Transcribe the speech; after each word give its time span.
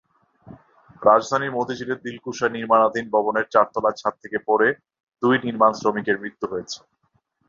রাজধানীর 1.01 1.55
মতিঝিলের 1.57 1.99
দিলকুশায় 2.05 2.55
নির্মাণাধীন 2.55 3.05
ভবনের 3.13 3.45
চারতলার 3.53 3.97
ছাদ 4.01 4.13
থেকে 4.23 4.37
পড়ে 4.47 4.67
দুই 5.21 5.35
নির্মাণশ্রমিকের 5.45 6.21
মৃত্যু 6.21 6.45
হয়েছে। 6.51 6.79